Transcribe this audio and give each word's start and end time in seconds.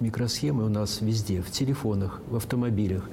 Микросхемы 0.00 0.64
у 0.64 0.68
нас 0.68 1.00
везде, 1.00 1.42
в 1.42 1.50
телефонах, 1.50 2.20
в 2.28 2.36
автомобилях, 2.36 3.08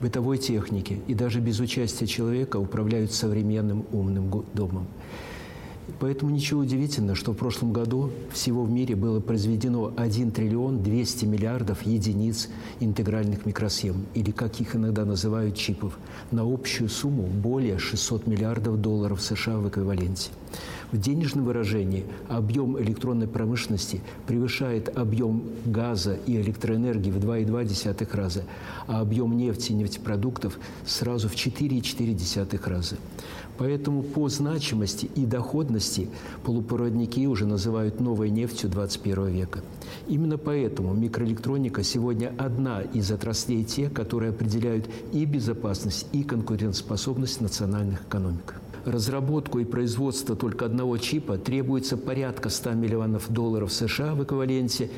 бытовой 0.00 0.38
технике 0.38 0.98
и 1.06 1.14
даже 1.14 1.40
без 1.40 1.60
участия 1.60 2.06
человека 2.06 2.56
управляют 2.56 3.12
современным 3.12 3.86
умным 3.92 4.44
домом. 4.52 4.88
Поэтому 6.00 6.30
ничего 6.30 6.60
удивительного, 6.60 7.14
что 7.16 7.32
в 7.32 7.36
прошлом 7.36 7.72
году 7.72 8.10
всего 8.32 8.64
в 8.64 8.70
мире 8.70 8.96
было 8.96 9.20
произведено 9.20 9.92
1 9.96 10.32
триллион 10.32 10.82
200 10.82 11.24
миллиардов 11.24 11.82
единиц 11.82 12.48
интегральных 12.80 13.46
микросхем, 13.46 14.06
или 14.14 14.30
как 14.30 14.60
их 14.60 14.74
иногда 14.74 15.04
называют 15.04 15.56
чипов, 15.56 15.98
на 16.32 16.42
общую 16.42 16.88
сумму 16.88 17.22
более 17.26 17.78
600 17.78 18.26
миллиардов 18.26 18.80
долларов 18.80 19.22
США 19.22 19.58
в 19.58 19.68
эквиваленте. 19.68 20.30
В 20.92 20.98
денежном 20.98 21.44
выражении 21.44 22.04
объем 22.28 22.80
электронной 22.80 23.26
промышленности 23.26 24.02
превышает 24.26 24.96
объем 24.96 25.42
газа 25.64 26.16
и 26.26 26.36
электроэнергии 26.36 27.10
в 27.10 27.18
2,2 27.18 28.16
раза, 28.16 28.44
а 28.86 29.00
объем 29.00 29.36
нефти 29.36 29.72
и 29.72 29.74
нефтепродуктов 29.74 30.58
сразу 30.86 31.28
в 31.28 31.34
4,4 31.34 32.68
раза. 32.68 32.96
Поэтому 33.58 34.02
по 34.02 34.28
значимости 34.28 35.10
и 35.14 35.24
доходности 35.24 35.75
полупроводники 36.44 37.26
уже 37.26 37.46
называют 37.46 38.00
новой 38.00 38.30
нефтью 38.30 38.70
21 38.70 39.26
века. 39.28 39.60
Именно 40.08 40.38
поэтому 40.38 40.94
микроэлектроника 40.94 41.82
сегодня 41.82 42.32
одна 42.38 42.82
из 42.82 43.10
отраслей 43.10 43.64
тех, 43.64 43.92
которые 43.92 44.30
определяют 44.30 44.88
и 45.12 45.24
безопасность, 45.24 46.06
и 46.12 46.22
конкурентоспособность 46.22 47.40
национальных 47.40 48.02
экономик 48.02 48.54
разработку 48.86 49.58
и 49.58 49.64
производство 49.64 50.36
только 50.36 50.64
одного 50.64 50.96
чипа 50.96 51.38
требуется 51.38 51.96
порядка 51.96 52.48
100 52.48 52.72
миллионов 52.72 53.30
долларов 53.30 53.72
США 53.72 54.14
в 54.14 54.22
эквиваленте 54.22 54.90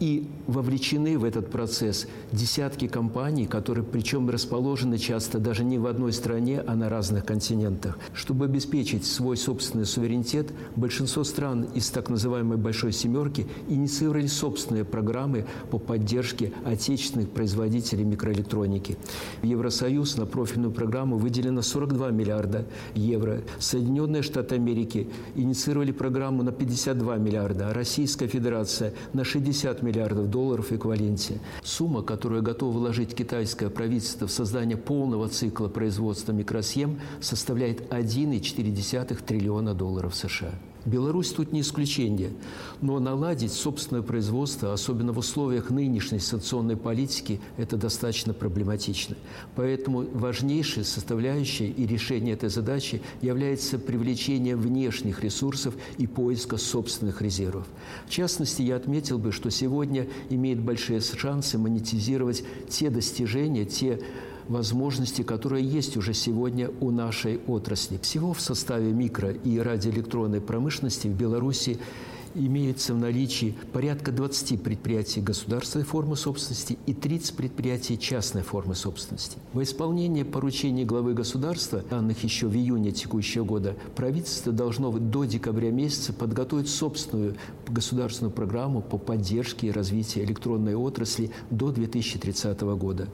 и 0.00 0.26
вовлечены 0.46 1.18
в 1.18 1.24
этот 1.24 1.50
процесс 1.50 2.08
десятки 2.32 2.88
компаний, 2.88 3.46
которые 3.46 3.84
причем 3.84 4.28
расположены 4.28 4.98
часто 4.98 5.38
даже 5.38 5.62
не 5.62 5.78
в 5.78 5.86
одной 5.86 6.12
стране, 6.12 6.64
а 6.66 6.74
на 6.74 6.88
разных 6.88 7.26
континентах. 7.26 7.98
Чтобы 8.14 8.46
обеспечить 8.46 9.04
свой 9.04 9.36
собственный 9.36 9.84
суверенитет, 9.84 10.52
большинство 10.74 11.22
стран 11.22 11.68
из 11.74 11.90
так 11.90 12.08
называемой 12.08 12.56
«большой 12.56 12.92
семерки» 12.92 13.46
инициировали 13.68 14.26
собственные 14.26 14.84
программы 14.84 15.44
по 15.70 15.78
поддержке 15.78 16.52
отечественных 16.64 17.30
производителей 17.30 18.04
микроэлектроники. 18.04 18.96
В 19.42 19.44
Евросоюз 19.44 20.16
на 20.16 20.24
профильную 20.24 20.72
программу 20.72 21.18
выделено 21.18 21.60
42 21.60 22.10
миллиарда 22.10 22.64
евро. 22.94 23.42
Соединенные 23.58 24.22
Штаты 24.22 24.54
Америки 24.54 25.08
инициировали 25.34 25.92
программу 25.92 26.42
на 26.42 26.52
52 26.52 27.16
миллиарда, 27.16 27.68
а 27.68 27.74
Российская 27.74 28.26
Федерация 28.26 28.94
на 29.12 29.24
60 29.24 29.82
миллиардов 29.82 29.89
миллиардов 29.90 30.30
долларов 30.30 30.70
в 30.70 30.72
эквиваленте. 30.72 31.40
Сумма, 31.62 32.02
которую 32.02 32.42
готово 32.42 32.78
вложить 32.78 33.14
китайское 33.14 33.70
правительство 33.70 34.26
в 34.26 34.32
создание 34.32 34.76
полного 34.76 35.28
цикла 35.28 35.68
производства 35.68 36.32
микросхем, 36.32 37.00
составляет 37.20 37.92
1,4 37.92 39.22
триллиона 39.24 39.74
долларов 39.74 40.14
США. 40.14 40.54
Беларусь 40.86 41.32
тут 41.32 41.52
не 41.52 41.60
исключение, 41.60 42.32
но 42.80 42.98
наладить 42.98 43.52
собственное 43.52 44.02
производство, 44.02 44.72
особенно 44.72 45.12
в 45.12 45.18
условиях 45.18 45.70
нынешней 45.70 46.20
санкционной 46.20 46.76
политики, 46.76 47.40
это 47.58 47.76
достаточно 47.76 48.32
проблематично. 48.32 49.16
Поэтому 49.56 50.06
важнейшей 50.12 50.84
составляющей 50.84 51.68
и 51.68 51.86
решение 51.86 52.34
этой 52.34 52.48
задачи 52.48 53.02
является 53.20 53.78
привлечение 53.78 54.56
внешних 54.56 55.22
ресурсов 55.22 55.74
и 55.98 56.06
поиска 56.06 56.56
собственных 56.56 57.20
резервов. 57.20 57.66
В 58.06 58.10
частности, 58.10 58.62
я 58.62 58.76
отметил 58.76 59.18
бы, 59.18 59.32
что 59.32 59.50
сегодня 59.50 60.08
имеет 60.30 60.60
большие 60.60 61.00
шансы 61.00 61.58
монетизировать 61.58 62.42
те 62.68 62.88
достижения, 62.88 63.66
те 63.66 64.00
возможности, 64.50 65.22
которые 65.22 65.64
есть 65.64 65.96
уже 65.96 66.12
сегодня 66.12 66.70
у 66.80 66.90
нашей 66.90 67.38
отрасли. 67.46 67.98
Всего 68.02 68.34
в 68.34 68.40
составе 68.40 68.92
микро- 68.92 69.40
и 69.42 69.58
радиоэлектронной 69.58 70.40
промышленности 70.40 71.06
в 71.06 71.16
Беларуси 71.16 71.78
имеется 72.34 72.94
в 72.94 72.98
наличии 72.98 73.56
порядка 73.72 74.12
20 74.12 74.62
предприятий 74.62 75.20
государственной 75.20 75.84
формы 75.84 76.16
собственности 76.16 76.78
и 76.86 76.94
30 76.94 77.36
предприятий 77.36 77.98
частной 77.98 78.42
формы 78.42 78.74
собственности. 78.74 79.38
Во 79.52 79.62
исполнение 79.62 80.24
поручений 80.24 80.84
главы 80.84 81.14
государства, 81.14 81.82
данных 81.88 82.22
еще 82.22 82.46
в 82.46 82.54
июне 82.54 82.92
текущего 82.92 83.44
года, 83.44 83.76
правительство 83.96 84.52
должно 84.52 84.90
до 84.92 85.24
декабря 85.24 85.70
месяца 85.70 86.12
подготовить 86.12 86.68
собственную 86.68 87.36
государственную 87.68 88.32
программу 88.32 88.80
по 88.80 88.98
поддержке 88.98 89.68
и 89.68 89.72
развитию 89.72 90.24
электронной 90.24 90.74
отрасли 90.74 91.30
до 91.50 91.70
2030 91.70 92.60
года. 92.60 93.08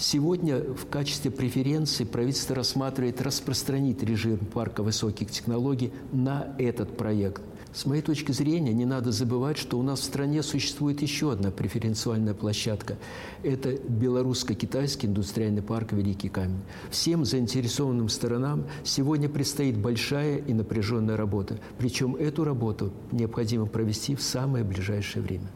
Сегодня 0.00 0.60
в 0.60 0.86
качестве 0.88 1.32
преференции 1.32 2.04
правительство 2.04 2.54
рассматривает 2.54 3.20
распространить 3.20 4.00
режим 4.00 4.38
парка 4.38 4.84
высоких 4.84 5.28
технологий 5.28 5.92
на 6.12 6.54
этот 6.56 6.96
проект. 6.96 7.42
С 7.74 7.84
моей 7.84 8.00
точки 8.00 8.30
зрения, 8.30 8.72
не 8.72 8.86
надо 8.86 9.10
забывать, 9.10 9.58
что 9.58 9.76
у 9.76 9.82
нас 9.82 9.98
в 9.98 10.04
стране 10.04 10.44
существует 10.44 11.02
еще 11.02 11.32
одна 11.32 11.50
преференциальная 11.50 12.32
площадка. 12.32 12.96
Это 13.42 13.72
белорусско-китайский 13.72 15.08
индустриальный 15.08 15.62
парк 15.62 15.92
«Великий 15.92 16.28
камень». 16.28 16.62
Всем 16.90 17.24
заинтересованным 17.24 18.08
сторонам 18.08 18.66
сегодня 18.84 19.28
предстоит 19.28 19.76
большая 19.76 20.36
и 20.38 20.54
напряженная 20.54 21.16
работа. 21.16 21.58
Причем 21.76 22.14
эту 22.14 22.44
работу 22.44 22.92
необходимо 23.10 23.66
провести 23.66 24.14
в 24.14 24.22
самое 24.22 24.64
ближайшее 24.64 25.24
время. 25.24 25.48